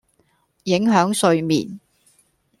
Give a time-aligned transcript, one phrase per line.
[0.63, 1.79] 影響睡眠